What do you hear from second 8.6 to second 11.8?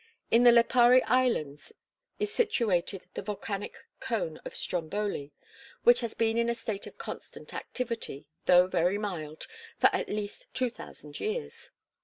very mild, for at least two thousand years.